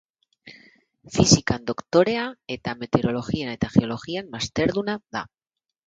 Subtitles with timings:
[1.17, 2.25] Fisikan doktorea
[2.57, 5.29] eta Meteorologian eta Geologian masterduna da.